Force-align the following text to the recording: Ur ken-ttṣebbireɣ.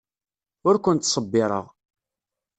Ur 0.67 0.75
ken-ttṣebbireɣ. 0.79 1.65